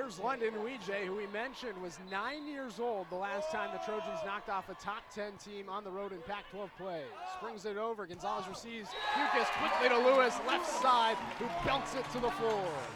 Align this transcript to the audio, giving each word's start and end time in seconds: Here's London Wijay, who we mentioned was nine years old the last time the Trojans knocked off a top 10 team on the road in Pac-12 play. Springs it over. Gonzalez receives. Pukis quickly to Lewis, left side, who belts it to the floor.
Here's 0.00 0.18
London 0.18 0.54
Wijay, 0.64 1.04
who 1.04 1.14
we 1.14 1.26
mentioned 1.26 1.76
was 1.82 1.98
nine 2.10 2.46
years 2.46 2.80
old 2.80 3.10
the 3.10 3.16
last 3.16 3.50
time 3.52 3.68
the 3.70 3.84
Trojans 3.84 4.18
knocked 4.24 4.48
off 4.48 4.70
a 4.70 4.74
top 4.82 5.02
10 5.14 5.32
team 5.44 5.68
on 5.68 5.84
the 5.84 5.90
road 5.90 6.12
in 6.12 6.22
Pac-12 6.22 6.70
play. 6.78 7.02
Springs 7.36 7.66
it 7.66 7.76
over. 7.76 8.06
Gonzalez 8.06 8.48
receives. 8.48 8.88
Pukis 9.12 9.44
quickly 9.60 9.90
to 9.90 9.98
Lewis, 9.98 10.34
left 10.48 10.66
side, 10.66 11.18
who 11.38 11.44
belts 11.66 11.94
it 11.96 12.10
to 12.12 12.18
the 12.18 12.30
floor. 12.30 12.66